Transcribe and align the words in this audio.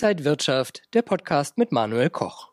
Inside 0.00 0.24
Wirtschaft, 0.24 0.82
der 0.94 1.02
Podcast 1.02 1.58
mit 1.58 1.72
Manuel 1.72 2.08
Koch. 2.08 2.52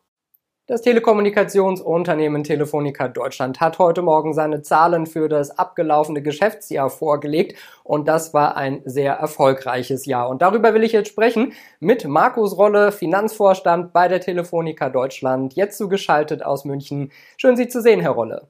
Das 0.66 0.82
Telekommunikationsunternehmen 0.82 2.42
Telefonica 2.42 3.06
Deutschland 3.06 3.60
hat 3.60 3.78
heute 3.78 4.02
Morgen 4.02 4.34
seine 4.34 4.62
Zahlen 4.62 5.06
für 5.06 5.28
das 5.28 5.56
abgelaufene 5.56 6.22
Geschäftsjahr 6.22 6.90
vorgelegt 6.90 7.56
und 7.84 8.08
das 8.08 8.34
war 8.34 8.56
ein 8.56 8.82
sehr 8.84 9.12
erfolgreiches 9.12 10.06
Jahr. 10.06 10.28
Und 10.28 10.42
darüber 10.42 10.74
will 10.74 10.82
ich 10.82 10.90
jetzt 10.90 11.06
sprechen 11.06 11.52
mit 11.78 12.04
Markus 12.04 12.58
Rolle, 12.58 12.90
Finanzvorstand 12.90 13.92
bei 13.92 14.08
der 14.08 14.20
Telefonica 14.20 14.88
Deutschland, 14.90 15.54
jetzt 15.54 15.78
zugeschaltet 15.78 16.44
aus 16.44 16.64
München. 16.64 17.12
Schön 17.36 17.56
Sie 17.56 17.68
zu 17.68 17.80
sehen, 17.80 18.00
Herr 18.00 18.10
Rolle. 18.10 18.48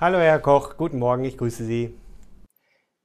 Hallo 0.00 0.16
Herr 0.16 0.38
Koch, 0.38 0.78
guten 0.78 0.98
Morgen, 0.98 1.24
ich 1.24 1.36
grüße 1.36 1.64
Sie. 1.64 1.92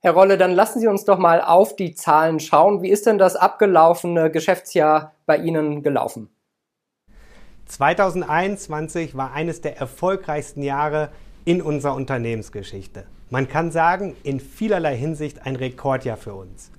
Herr 0.02 0.14
Rolle, 0.14 0.38
dann 0.38 0.54
lassen 0.54 0.80
Sie 0.80 0.88
uns 0.88 1.04
doch 1.04 1.18
mal 1.18 1.42
auf 1.42 1.76
die 1.76 1.94
Zahlen 1.94 2.40
schauen. 2.40 2.82
Wie 2.82 2.90
ist 2.90 3.06
denn 3.06 3.18
das 3.18 3.36
abgelaufene 3.36 4.32
Geschäftsjahr 4.32 5.14
bei 5.26 5.36
Ihnen 5.36 5.84
gelaufen? 5.84 6.30
2021 7.66 9.18
war 9.18 9.34
eines 9.34 9.60
der 9.60 9.78
erfolgreichsten 9.78 10.64
Jahre 10.64 11.10
in 11.44 11.62
unserer 11.62 11.96
Unternehmensgeschichte. 11.96 13.04
Man 13.30 13.50
kann 13.50 13.72
sagen, 13.72 14.16
in 14.24 14.40
vielerlei 14.40 14.96
Hinsicht 14.96 15.46
ein 15.46 15.58
Rekordjahr 15.58 16.16
für 16.16 16.34
uns. 16.34 16.72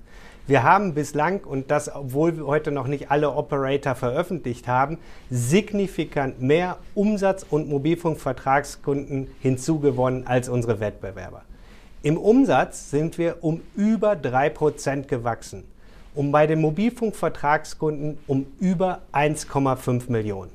Wir 0.47 0.63
haben 0.63 0.95
bislang, 0.95 1.41
und 1.41 1.69
das 1.69 1.95
obwohl 1.95 2.35
wir 2.37 2.47
heute 2.47 2.71
noch 2.71 2.87
nicht 2.87 3.11
alle 3.11 3.33
Operator 3.33 3.93
veröffentlicht 3.93 4.67
haben, 4.67 4.97
signifikant 5.29 6.41
mehr 6.41 6.77
Umsatz- 6.95 7.45
und 7.47 7.69
Mobilfunkvertragskunden 7.69 9.29
hinzugewonnen 9.39 10.25
als 10.25 10.49
unsere 10.49 10.79
Wettbewerber. 10.79 11.43
Im 12.03 12.17
Umsatz 12.17 12.89
sind 12.89 13.19
wir 13.19 13.43
um 13.43 13.61
über 13.75 14.13
3% 14.13 15.05
gewachsen 15.05 15.65
und 16.15 16.31
bei 16.31 16.47
den 16.47 16.59
Mobilfunkvertragskunden 16.59 18.17
um 18.25 18.47
über 18.59 19.03
1,5 19.13 20.11
Millionen. 20.11 20.49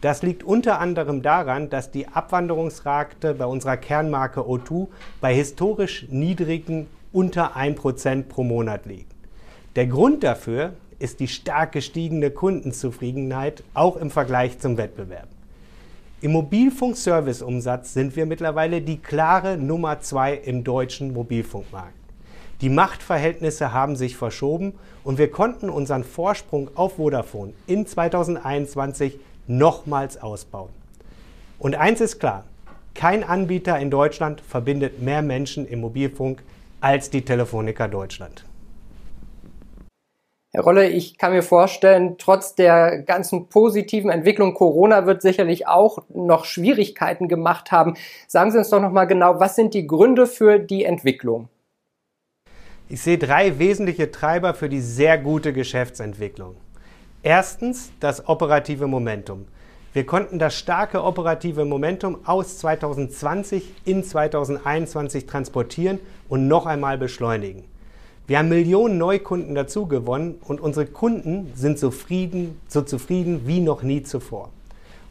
Das 0.00 0.24
liegt 0.24 0.42
unter 0.42 0.80
anderem 0.80 1.22
daran, 1.22 1.70
dass 1.70 1.92
die 1.92 2.08
Abwanderungsrate 2.08 3.34
bei 3.34 3.44
unserer 3.46 3.76
Kernmarke 3.76 4.40
O2 4.40 4.88
bei 5.20 5.32
historisch 5.32 6.08
niedrigen 6.10 6.88
unter 7.12 7.56
1% 7.56 8.24
pro 8.24 8.42
Monat 8.42 8.84
liegt. 8.86 9.14
Der 9.76 9.86
Grund 9.86 10.24
dafür 10.24 10.72
ist 10.98 11.20
die 11.20 11.28
stark 11.28 11.70
gestiegene 11.70 12.32
Kundenzufriedenheit 12.32 13.62
auch 13.72 13.96
im 13.96 14.10
Vergleich 14.10 14.58
zum 14.58 14.76
Wettbewerb. 14.78 15.28
Im 16.22 16.30
Mobilfunkserviceumsatz 16.30 17.94
sind 17.94 18.14
wir 18.14 18.26
mittlerweile 18.26 18.80
die 18.80 18.98
klare 18.98 19.58
Nummer 19.58 19.98
zwei 19.98 20.34
im 20.34 20.62
deutschen 20.62 21.12
Mobilfunkmarkt. 21.12 21.96
Die 22.60 22.68
Machtverhältnisse 22.68 23.72
haben 23.72 23.96
sich 23.96 24.16
verschoben 24.16 24.74
und 25.02 25.18
wir 25.18 25.32
konnten 25.32 25.68
unseren 25.68 26.04
Vorsprung 26.04 26.70
auf 26.76 26.94
Vodafone 26.94 27.54
in 27.66 27.88
2021 27.88 29.18
nochmals 29.48 30.22
ausbauen. 30.22 30.70
Und 31.58 31.74
eins 31.74 32.00
ist 32.00 32.20
klar, 32.20 32.44
kein 32.94 33.24
Anbieter 33.24 33.80
in 33.80 33.90
Deutschland 33.90 34.42
verbindet 34.42 35.02
mehr 35.02 35.22
Menschen 35.22 35.66
im 35.66 35.80
Mobilfunk 35.80 36.44
als 36.80 37.10
die 37.10 37.22
Telefonica 37.22 37.88
Deutschland. 37.88 38.44
Herr 40.54 40.64
Rolle, 40.64 40.90
ich 40.90 41.16
kann 41.16 41.32
mir 41.32 41.42
vorstellen, 41.42 42.16
trotz 42.18 42.54
der 42.54 42.98
ganzen 42.98 43.48
positiven 43.48 44.10
Entwicklung 44.10 44.52
Corona 44.52 45.06
wird 45.06 45.22
sicherlich 45.22 45.66
auch 45.66 46.00
noch 46.10 46.44
Schwierigkeiten 46.44 47.26
gemacht 47.26 47.72
haben. 47.72 47.94
Sagen 48.28 48.50
Sie 48.50 48.58
uns 48.58 48.68
doch 48.68 48.82
noch 48.82 48.92
mal 48.92 49.06
genau, 49.06 49.40
was 49.40 49.56
sind 49.56 49.72
die 49.72 49.86
Gründe 49.86 50.26
für 50.26 50.58
die 50.58 50.84
Entwicklung? 50.84 51.48
Ich 52.90 53.00
sehe 53.00 53.16
drei 53.16 53.58
wesentliche 53.58 54.10
Treiber 54.10 54.52
für 54.52 54.68
die 54.68 54.82
sehr 54.82 55.16
gute 55.16 55.54
Geschäftsentwicklung. 55.54 56.56
Erstens 57.22 57.90
das 58.00 58.28
operative 58.28 58.86
Momentum. 58.86 59.46
Wir 59.94 60.04
konnten 60.04 60.38
das 60.38 60.54
starke 60.54 61.02
operative 61.02 61.64
Momentum 61.64 62.26
aus 62.26 62.58
2020 62.58 63.72
in 63.86 64.04
2021 64.04 65.24
transportieren 65.24 65.98
und 66.28 66.46
noch 66.46 66.66
einmal 66.66 66.98
beschleunigen. 66.98 67.71
Wir 68.32 68.38
haben 68.38 68.48
Millionen 68.48 68.96
Neukunden 68.96 69.54
dazu 69.54 69.84
gewonnen 69.84 70.36
und 70.40 70.58
unsere 70.58 70.86
Kunden 70.86 71.52
sind 71.54 71.78
zufrieden, 71.78 72.58
so 72.66 72.80
zufrieden 72.80 73.46
wie 73.46 73.60
noch 73.60 73.82
nie 73.82 74.04
zuvor. 74.04 74.48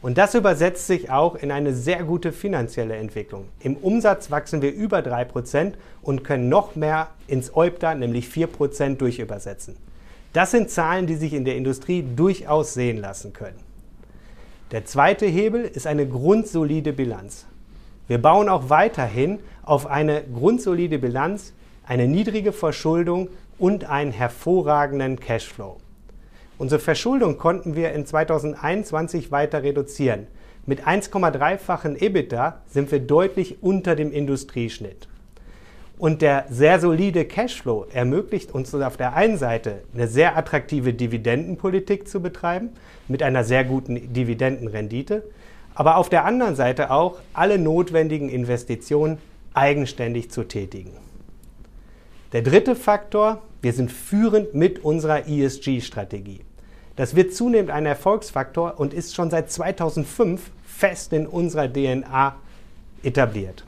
Und 0.00 0.18
das 0.18 0.34
übersetzt 0.34 0.88
sich 0.88 1.08
auch 1.08 1.36
in 1.36 1.52
eine 1.52 1.72
sehr 1.72 2.02
gute 2.02 2.32
finanzielle 2.32 2.96
Entwicklung. 2.96 3.44
Im 3.60 3.76
Umsatz 3.76 4.32
wachsen 4.32 4.60
wir 4.60 4.74
über 4.74 4.98
3% 4.98 5.74
und 6.02 6.24
können 6.24 6.48
noch 6.48 6.74
mehr 6.74 7.10
ins 7.28 7.54
OIBDA, 7.54 7.94
nämlich 7.94 8.26
4%, 8.26 8.96
durchübersetzen. 8.96 9.76
Das 10.32 10.50
sind 10.50 10.70
Zahlen, 10.70 11.06
die 11.06 11.14
sich 11.14 11.32
in 11.32 11.44
der 11.44 11.54
Industrie 11.54 12.04
durchaus 12.16 12.74
sehen 12.74 12.96
lassen 12.96 13.32
können. 13.32 13.60
Der 14.72 14.84
zweite 14.84 15.26
Hebel 15.26 15.62
ist 15.62 15.86
eine 15.86 16.08
grundsolide 16.08 16.92
Bilanz. 16.92 17.46
Wir 18.08 18.20
bauen 18.20 18.48
auch 18.48 18.68
weiterhin 18.68 19.38
auf 19.62 19.86
eine 19.86 20.24
grundsolide 20.24 20.98
Bilanz, 20.98 21.52
eine 21.86 22.06
niedrige 22.06 22.52
Verschuldung 22.52 23.28
und 23.58 23.84
einen 23.84 24.12
hervorragenden 24.12 25.18
Cashflow. 25.18 25.78
Unsere 26.58 26.80
Verschuldung 26.80 27.38
konnten 27.38 27.74
wir 27.74 27.92
in 27.92 28.06
2021 28.06 29.32
weiter 29.32 29.62
reduzieren. 29.62 30.26
Mit 30.64 30.86
1,3-fachen 30.86 31.96
EBITDA 32.00 32.60
sind 32.68 32.92
wir 32.92 33.00
deutlich 33.00 33.62
unter 33.62 33.96
dem 33.96 34.12
Industrieschnitt. 34.12 35.08
Und 35.98 36.22
der 36.22 36.46
sehr 36.50 36.80
solide 36.80 37.24
Cashflow 37.24 37.86
ermöglicht 37.92 38.52
uns 38.52 38.74
auf 38.74 38.96
der 38.96 39.14
einen 39.14 39.38
Seite 39.38 39.82
eine 39.94 40.08
sehr 40.08 40.36
attraktive 40.36 40.94
Dividendenpolitik 40.94 42.08
zu 42.08 42.20
betreiben 42.20 42.70
mit 43.08 43.22
einer 43.22 43.44
sehr 43.44 43.64
guten 43.64 44.12
Dividendenrendite, 44.12 45.22
aber 45.74 45.96
auf 45.96 46.08
der 46.08 46.24
anderen 46.24 46.56
Seite 46.56 46.90
auch 46.90 47.18
alle 47.32 47.58
notwendigen 47.58 48.28
Investitionen 48.28 49.18
eigenständig 49.54 50.30
zu 50.30 50.44
tätigen. 50.44 50.92
Der 52.32 52.40
dritte 52.40 52.74
Faktor, 52.74 53.42
wir 53.60 53.74
sind 53.74 53.92
führend 53.92 54.54
mit 54.54 54.82
unserer 54.82 55.28
ESG-Strategie. 55.28 56.40
Das 56.96 57.14
wird 57.14 57.34
zunehmend 57.34 57.70
ein 57.70 57.84
Erfolgsfaktor 57.84 58.80
und 58.80 58.94
ist 58.94 59.14
schon 59.14 59.28
seit 59.28 59.50
2005 59.50 60.50
fest 60.64 61.12
in 61.12 61.26
unserer 61.26 61.70
DNA 61.70 62.34
etabliert. 63.02 63.66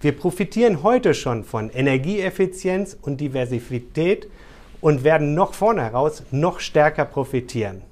Wir 0.00 0.12
profitieren 0.12 0.82
heute 0.82 1.12
schon 1.12 1.44
von 1.44 1.68
Energieeffizienz 1.68 2.96
und 3.02 3.20
Diversität 3.20 4.30
und 4.80 5.04
werden 5.04 5.34
noch 5.34 5.52
vorne 5.52 5.82
heraus 5.82 6.22
noch 6.30 6.60
stärker 6.60 7.04
profitieren. 7.04 7.82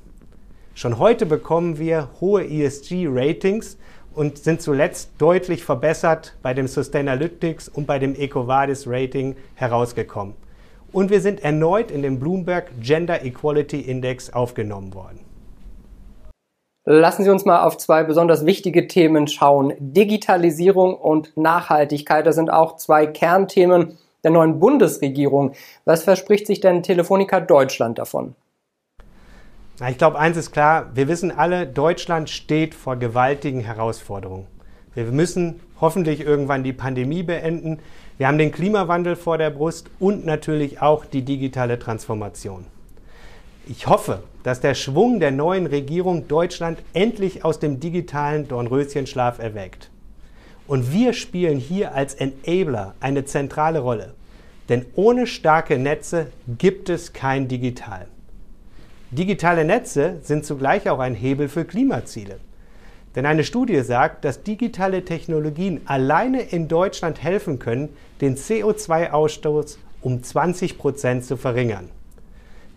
Schon 0.75 0.99
heute 0.99 1.27
bekommen 1.27 1.79
wir 1.79 2.09
hohe 2.19 2.47
ESG-Ratings 2.47 3.77
und 4.15 4.39
sind 4.39 4.63
zuletzt 4.63 5.11
deutlich 5.19 5.65
verbessert 5.65 6.35
bei 6.43 6.55
dem 6.55 6.67
Sustainalytics 6.67 7.69
und 7.69 7.87
bei 7.87 7.99
dem 7.99 8.15
EcoVadis 8.15 8.87
Rating 8.87 9.37
herausgekommen. 9.55 10.35
Und 10.93 11.11
wir 11.11 11.21
sind 11.21 11.43
erneut 11.43 11.91
in 11.91 12.03
den 12.03 12.19
Bloomberg 12.19 12.71
Gender 12.81 13.25
Equality 13.25 13.81
Index 13.81 14.33
aufgenommen 14.33 14.95
worden. 14.95 15.21
Lassen 16.85 17.23
Sie 17.25 17.31
uns 17.31 17.45
mal 17.45 17.63
auf 17.65 17.79
zwei 17.79 18.03
besonders 18.03 18.45
wichtige 18.45 18.89
Themen 18.89 19.29
schauen. 19.29 19.73
Digitalisierung 19.79 20.97
und 20.97 21.37
Nachhaltigkeit, 21.37 22.27
das 22.27 22.35
sind 22.35 22.53
auch 22.53 22.77
zwei 22.77 23.07
Kernthemen 23.07 23.99
der 24.25 24.33
neuen 24.33 24.59
Bundesregierung. 24.59 25.53
Was 25.85 26.03
verspricht 26.03 26.47
sich 26.47 26.61
denn 26.61 26.83
Telefonica 26.83 27.41
Deutschland 27.41 27.99
davon? 27.99 28.35
Ich 29.89 29.99
glaube, 29.99 30.17
eins 30.17 30.37
ist 30.37 30.53
klar, 30.53 30.91
wir 30.95 31.09
wissen 31.09 31.33
alle, 31.33 31.67
Deutschland 31.67 32.31
steht 32.31 32.73
vor 32.73 32.97
gewaltigen 32.97 33.61
Herausforderungen. 33.61 34.47
Wir 34.95 35.05
müssen 35.07 35.59
hoffentlich 35.81 36.21
irgendwann 36.21 36.63
die 36.63 36.73
Pandemie 36.73 37.25
beenden. 37.25 37.81
Wir 38.17 38.29
haben 38.29 38.39
den 38.39 38.53
Klimawandel 38.53 39.17
vor 39.17 39.39
der 39.39 39.51
Brust 39.51 39.91
und 39.99 40.25
natürlich 40.25 40.81
auch 40.81 41.05
die 41.05 41.23
digitale 41.23 41.81
Transformation. 41.81 42.67
Ich 43.67 43.89
hoffe, 43.89 44.23
dass 44.45 44.61
der 44.61 44.75
Schwung 44.75 45.19
der 45.19 45.33
neuen 45.33 45.67
Regierung 45.67 46.29
Deutschland 46.29 46.79
endlich 46.93 47.45
aus 47.45 47.59
dem 47.59 47.81
digitalen 47.81 48.47
Dornröschenschlaf 48.47 49.41
erweckt. 49.41 49.91
Und 50.69 50.93
wir 50.93 51.13
spielen 51.13 51.59
hier 51.59 51.93
als 51.93 52.15
Enabler 52.15 52.95
eine 53.01 53.25
zentrale 53.25 53.81
Rolle. 53.81 54.15
Denn 54.69 54.87
ohne 54.95 55.27
starke 55.27 55.77
Netze 55.77 56.29
gibt 56.59 56.89
es 56.89 57.13
kein 57.13 57.49
Digital. 57.49 58.07
Digitale 59.13 59.65
Netze 59.65 60.19
sind 60.23 60.45
zugleich 60.45 60.91
auch 60.91 60.99
ein 60.99 61.15
Hebel 61.15 61.49
für 61.49 61.65
Klimaziele. 61.65 62.41
Denn 63.15 63.27
eine 63.27 63.45
Studie 63.45 63.81
sagt, 63.83 64.25
dass 64.25 64.43
digitale 64.43 65.05
Technologien 65.05 65.83
alleine 65.85 66.43
in 66.43 66.67
Deutschland 66.67 67.23
helfen 67.23 67.59
können, 67.59 67.91
den 68.21 68.37
CO2-Ausstoß 68.37 69.77
um 70.01 70.23
20 70.23 70.79
Prozent 70.79 71.25
zu 71.25 71.37
verringern 71.37 71.89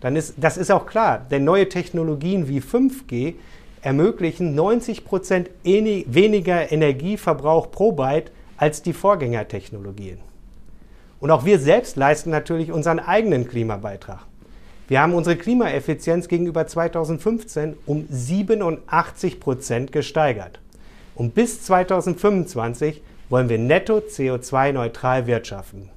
dann 0.05 0.15
ist 0.15 0.35
das 0.37 0.57
ist 0.57 0.71
auch 0.71 0.85
klar, 0.85 1.25
denn 1.31 1.43
neue 1.43 1.67
Technologien 1.67 2.47
wie 2.47 2.59
5G 2.59 3.33
ermöglichen 3.81 4.53
90 4.53 5.03
Prozent 5.03 5.49
weniger 5.63 6.71
Energieverbrauch 6.71 7.71
pro 7.71 7.91
Byte 7.91 8.31
als 8.57 8.83
die 8.83 8.93
Vorgängertechnologien. 8.93 10.19
Und 11.19 11.31
auch 11.31 11.43
wir 11.43 11.57
selbst 11.57 11.95
leisten 11.95 12.29
natürlich 12.29 12.71
unseren 12.71 12.99
eigenen 12.99 13.47
Klimabeitrag. 13.47 14.19
Wir 14.87 15.01
haben 15.01 15.15
unsere 15.15 15.35
Klimaeffizienz 15.35 16.27
gegenüber 16.27 16.67
2015 16.67 17.75
um 17.87 18.05
87 18.07 19.39
Prozent 19.39 19.91
gesteigert. 19.91 20.59
Und 21.15 21.33
bis 21.33 21.63
2025 21.63 23.01
wollen 23.29 23.49
wir 23.49 23.57
netto 23.57 23.97
CO2-neutral 23.97 25.25
wirtschaften. 25.25 25.89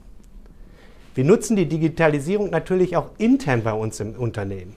Wir 1.14 1.24
nutzen 1.24 1.56
die 1.56 1.66
Digitalisierung 1.66 2.48
natürlich 2.48 2.96
auch 2.96 3.10
intern 3.18 3.62
bei 3.62 3.72
uns 3.72 4.00
im 4.00 4.14
Unternehmen. 4.14 4.76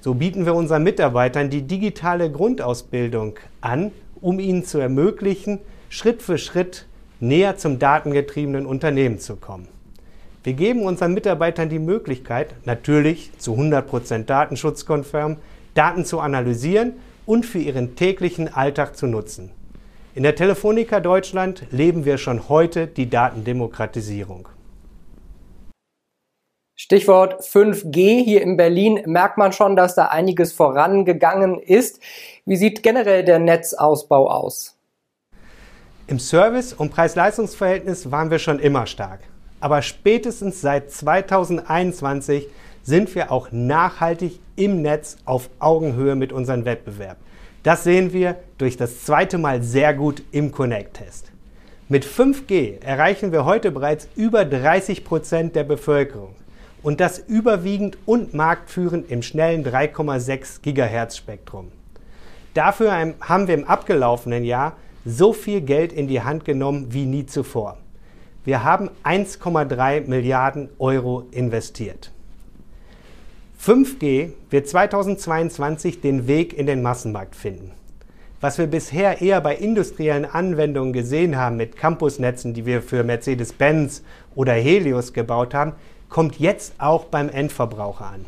So 0.00 0.14
bieten 0.14 0.44
wir 0.44 0.54
unseren 0.54 0.82
Mitarbeitern 0.82 1.48
die 1.48 1.62
digitale 1.62 2.30
Grundausbildung 2.30 3.38
an, 3.60 3.92
um 4.20 4.40
ihnen 4.40 4.64
zu 4.64 4.78
ermöglichen, 4.78 5.58
Schritt 5.88 6.20
für 6.20 6.36
Schritt 6.36 6.86
näher 7.20 7.56
zum 7.56 7.78
datengetriebenen 7.78 8.66
Unternehmen 8.66 9.18
zu 9.20 9.36
kommen. 9.36 9.68
Wir 10.48 10.54
geben 10.54 10.84
unseren 10.84 11.12
Mitarbeitern 11.12 11.68
die 11.68 11.78
Möglichkeit, 11.78 12.54
natürlich 12.64 13.32
zu 13.36 13.52
100% 13.52 14.24
datenschutzkonform, 14.24 15.36
Daten 15.74 16.06
zu 16.06 16.20
analysieren 16.20 16.94
und 17.26 17.44
für 17.44 17.58
ihren 17.58 17.96
täglichen 17.96 18.50
Alltag 18.54 18.96
zu 18.96 19.06
nutzen. 19.06 19.50
In 20.14 20.22
der 20.22 20.36
Telefonica 20.36 21.00
Deutschland 21.00 21.64
leben 21.70 22.06
wir 22.06 22.16
schon 22.16 22.48
heute 22.48 22.86
die 22.86 23.10
Datendemokratisierung. 23.10 24.48
Stichwort 26.76 27.42
5G. 27.42 28.24
Hier 28.24 28.40
in 28.40 28.56
Berlin 28.56 29.02
merkt 29.04 29.36
man 29.36 29.52
schon, 29.52 29.76
dass 29.76 29.96
da 29.96 30.06
einiges 30.06 30.54
vorangegangen 30.54 31.58
ist. 31.58 32.00
Wie 32.46 32.56
sieht 32.56 32.82
generell 32.82 33.22
der 33.22 33.38
Netzausbau 33.38 34.30
aus? 34.30 34.78
Im 36.06 36.18
Service- 36.18 36.72
und 36.72 36.90
Preis-Leistungs-Verhältnis 36.90 38.10
waren 38.10 38.30
wir 38.30 38.38
schon 38.38 38.58
immer 38.60 38.86
stark. 38.86 39.20
Aber 39.60 39.82
spätestens 39.82 40.60
seit 40.60 40.90
2021 40.90 42.46
sind 42.82 43.14
wir 43.14 43.32
auch 43.32 43.48
nachhaltig 43.50 44.40
im 44.56 44.82
Netz 44.82 45.16
auf 45.24 45.50
Augenhöhe 45.58 46.14
mit 46.14 46.32
unserem 46.32 46.64
Wettbewerb. 46.64 47.16
Das 47.62 47.84
sehen 47.84 48.12
wir 48.12 48.36
durch 48.56 48.76
das 48.76 49.04
zweite 49.04 49.36
Mal 49.36 49.62
sehr 49.62 49.94
gut 49.94 50.22
im 50.30 50.52
Connect-Test. 50.52 51.32
Mit 51.88 52.04
5G 52.04 52.82
erreichen 52.82 53.32
wir 53.32 53.44
heute 53.44 53.70
bereits 53.70 54.08
über 54.14 54.44
30 54.44 55.04
Prozent 55.04 55.56
der 55.56 55.64
Bevölkerung 55.64 56.34
und 56.82 57.00
das 57.00 57.18
überwiegend 57.18 57.98
und 58.06 58.34
marktführend 58.34 59.10
im 59.10 59.22
schnellen 59.22 59.64
3,6 59.64 60.60
GHz 60.62 61.16
Spektrum. 61.16 61.72
Dafür 62.54 62.92
haben 63.20 63.48
wir 63.48 63.54
im 63.54 63.64
abgelaufenen 63.64 64.44
Jahr 64.44 64.76
so 65.04 65.32
viel 65.32 65.60
Geld 65.60 65.92
in 65.92 66.08
die 66.08 66.22
Hand 66.22 66.44
genommen 66.44 66.88
wie 66.90 67.06
nie 67.06 67.26
zuvor. 67.26 67.78
Wir 68.48 68.64
haben 68.64 68.88
1,3 69.04 70.08
Milliarden 70.08 70.70
Euro 70.78 71.26
investiert. 71.32 72.12
5G 73.62 74.30
wird 74.48 74.66
2022 74.66 76.00
den 76.00 76.26
Weg 76.26 76.56
in 76.56 76.64
den 76.64 76.80
Massenmarkt 76.80 77.36
finden. 77.36 77.72
Was 78.40 78.56
wir 78.56 78.66
bisher 78.66 79.20
eher 79.20 79.42
bei 79.42 79.54
industriellen 79.54 80.24
Anwendungen 80.24 80.94
gesehen 80.94 81.36
haben 81.36 81.58
mit 81.58 81.76
Campusnetzen, 81.76 82.54
die 82.54 82.64
wir 82.64 82.80
für 82.80 83.04
Mercedes-Benz 83.04 84.02
oder 84.34 84.54
Helios 84.54 85.12
gebaut 85.12 85.52
haben, 85.52 85.74
kommt 86.08 86.38
jetzt 86.38 86.72
auch 86.78 87.04
beim 87.04 87.28
Endverbraucher 87.28 88.06
an. 88.06 88.24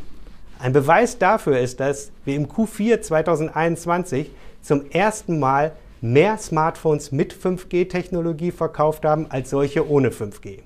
Ein 0.59 0.75
Beweis 0.75 1.17
dafür 1.17 1.59
ist, 1.59 1.81
dass 1.81 2.13
wir 2.27 2.37
im 2.37 2.47
Q4 2.47 3.01
2021 3.01 4.31
zum 4.61 4.85
ersten 4.91 5.39
Mal 5.39 5.73
mehr 6.01 6.39
Smartphones 6.39 7.13
mit 7.13 7.35
5G-Technologie 7.35 8.53
verkauft 8.53 9.05
haben 9.05 9.27
als 9.31 9.51
solche 9.51 9.89
ohne 9.89 10.11
5G. 10.11 10.61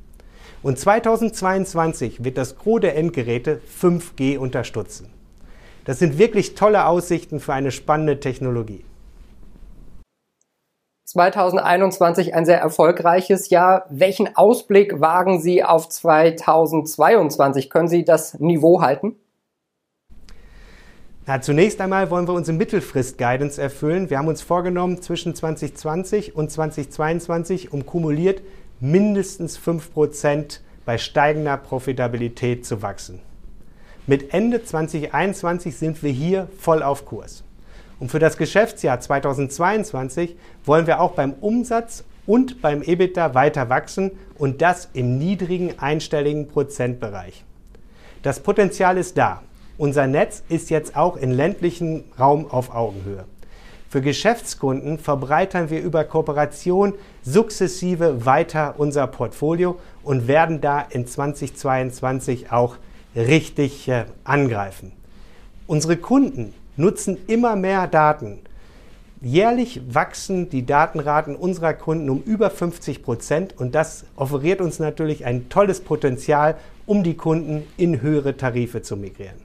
Und 0.63 0.79
2022 0.79 2.25
wird 2.25 2.39
das 2.39 2.57
Gros 2.57 2.81
der 2.81 2.97
Endgeräte 2.97 3.61
5G 3.81 4.39
unterstützen. 4.39 5.11
Das 5.85 5.99
sind 5.99 6.19
wirklich 6.19 6.55
tolle 6.55 6.87
Aussichten 6.87 7.41
für 7.41 7.53
eine 7.53 7.71
spannende 7.71 8.19
Technologie. 8.19 8.85
2021 11.05 12.35
ein 12.35 12.47
sehr 12.47 12.59
erfolgreiches 12.59 13.51
Jahr. 13.51 13.85
Welchen 13.91 14.35
Ausblick 14.37 15.01
wagen 15.01 15.41
Sie 15.41 15.63
auf 15.63 15.89
2022? 15.89 17.71
Können 17.71 17.89
Sie 17.89 18.05
das 18.05 18.39
Niveau 18.41 18.81
halten? 18.81 19.17
Na, 21.27 21.41
zunächst 21.41 21.81
einmal 21.81 22.11
wollen 22.11 22.29
wir 22.29 22.35
unsere 22.35 22.55
Mittelfrist-Guidance 22.59 23.59
erfüllen. 23.59 24.11
Wir 24.11 24.19
haben 24.19 24.29
uns 24.29 24.43
vorgenommen, 24.43 25.01
zwischen 25.01 25.35
2020 25.35 26.37
und 26.37 26.51
2022 26.51 27.73
um 27.73 27.87
kumuliert 27.87 28.43
mindestens 28.79 29.59
5% 29.59 30.61
bei 30.85 30.99
steigender 30.99 31.57
Profitabilität 31.57 32.67
zu 32.67 32.83
wachsen. 32.83 33.21
Mit 34.07 34.35
Ende 34.35 34.63
2021 34.63 35.75
sind 35.75 36.03
wir 36.03 36.13
hier 36.13 36.49
voll 36.59 36.83
auf 36.83 37.07
Kurs. 37.07 37.43
Und 37.99 38.11
für 38.11 38.19
das 38.19 38.37
Geschäftsjahr 38.37 39.01
2022 39.01 40.37
wollen 40.67 40.87
wir 40.87 41.01
auch 41.01 41.13
beim 41.13 41.33
Umsatz 41.41 42.05
und 42.27 42.61
beim 42.61 42.83
EBITDA 42.83 43.33
weiter 43.33 43.71
wachsen 43.71 44.11
und 44.37 44.61
das 44.61 44.91
im 44.93 45.17
niedrigen 45.17 45.79
einstelligen 45.79 46.49
Prozentbereich. 46.49 47.45
Das 48.23 48.41
Potenzial 48.41 48.99
ist 48.99 49.17
da. 49.17 49.41
Unser 49.77 50.07
Netz 50.07 50.45
ist 50.49 50.71
jetzt 50.71 50.97
auch 50.97 51.17
im 51.17 51.33
ländlichen 51.33 52.05
Raum 52.19 52.49
auf 52.49 52.73
Augenhöhe. 52.73 53.25
Für 53.89 54.01
Geschäftskunden 54.01 54.99
verbreitern 54.99 55.69
wir 55.69 55.81
über 55.81 56.05
Kooperation 56.05 56.95
sukzessive 57.23 58.25
weiter 58.25 58.75
unser 58.79 59.07
Portfolio 59.09 59.79
und 60.03 60.29
werden 60.29 60.61
da 60.61 60.81
in 60.81 61.07
2022 61.07 62.53
auch 62.53 62.77
richtig 63.17 63.89
äh, 63.89 64.05
angreifen. 64.23 64.93
Unsere 65.67 65.97
Kunden 65.97 66.55
nutzen 66.77 67.17
immer 67.27 67.57
mehr 67.57 67.87
Daten. 67.89 68.41
Jährlich 69.21 69.81
wachsen 69.89 70.51
die 70.51 70.67
Datenraten 70.67 71.35
unserer 71.35 71.73
Kunden 71.73 72.11
um 72.11 72.23
über 72.23 72.51
50 72.51 73.03
Prozent 73.03 73.59
und 73.59 73.75
das 73.75 74.05
offeriert 74.17 74.61
uns 74.61 74.79
natürlich 74.79 75.25
ein 75.25 75.49
tolles 75.49 75.81
Potenzial, 75.81 76.57
um 76.87 77.03
die 77.03 77.17
Kunden 77.17 77.65
in 77.77 78.03
höhere 78.03 78.37
Tarife 78.37 78.83
zu 78.83 78.97
migrieren. 78.97 79.44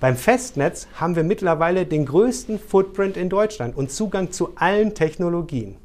Beim 0.00 0.16
Festnetz 0.16 0.88
haben 0.98 1.14
wir 1.14 1.24
mittlerweile 1.24 1.84
den 1.84 2.06
größten 2.06 2.58
Footprint 2.58 3.18
in 3.18 3.28
Deutschland 3.28 3.76
und 3.76 3.92
Zugang 3.92 4.32
zu 4.32 4.52
allen 4.56 4.94
Technologien. 4.94 5.76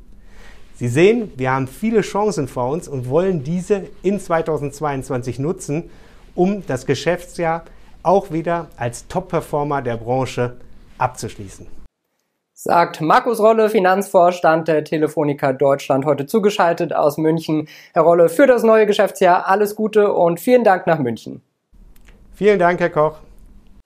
Sie 0.76 0.88
sehen, 0.88 1.34
wir 1.36 1.52
haben 1.52 1.68
viele 1.68 2.00
Chancen 2.00 2.48
vor 2.48 2.70
uns 2.70 2.88
und 2.88 3.10
wollen 3.10 3.44
diese 3.44 3.84
in 4.04 4.20
2022 4.20 5.38
nutzen, 5.40 5.90
um 6.34 6.66
das 6.66 6.86
Geschäftsjahr 6.86 7.66
auch 8.04 8.32
wieder 8.32 8.70
als 8.78 9.08
Top-Performer 9.08 9.82
der 9.82 9.98
Branche 9.98 10.58
abzuschließen. 10.98 11.68
Sagt 12.54 13.02
Markus 13.02 13.42
Rolle, 13.42 13.70
Finanzvorstand 13.70 14.70
der 14.70 14.86
Telefonica 14.86 15.52
Deutschland, 15.52 16.06
heute 16.06 16.26
zugeschaltet 16.26 16.96
aus 16.96 17.18
München. 17.18 17.68
Herr 17.94 18.04
Rolle, 18.04 18.30
für 18.30 18.48
das 18.48 18.64
neue 18.64 18.86
Geschäftsjahr 18.86 19.46
alles 19.48 19.76
Gute 19.76 20.14
und 20.14 20.40
vielen 20.40 20.64
Dank 20.64 20.88
nach 20.88 21.00
München. 21.00 21.42
Vielen 22.34 22.60
Dank, 22.60 22.80
Herr 22.80 22.90
Koch. 22.90 23.25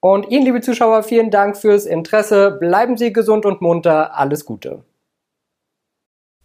Und 0.01 0.29
Ihnen, 0.29 0.46
liebe 0.46 0.62
Zuschauer, 0.62 1.03
vielen 1.03 1.29
Dank 1.29 1.58
fürs 1.58 1.86
Interesse. 1.86 2.51
Bleiben 2.51 2.98
Sie 2.98 3.12
gesund 3.12 3.46
und 3.46 3.62
munter. 3.62 4.18
Alles 4.18 4.46
Gute. 4.46 4.86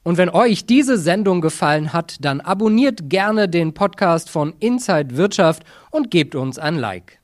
Und 0.02 0.18
wenn 0.18 0.28
euch 0.28 0.66
diese 0.66 0.99
Sendung 0.99 1.40
gefallen 1.40 1.92
hat, 1.92 2.16
dann 2.20 2.40
abonniert 2.40 3.08
gerne 3.08 3.49
den 3.49 3.73
Podcast 3.73 4.28
von 4.28 4.54
Inside 4.58 5.16
Wirtschaft 5.16 5.64
und 5.90 6.11
gebt 6.11 6.34
uns 6.34 6.58
ein 6.58 6.75
Like. 6.75 7.20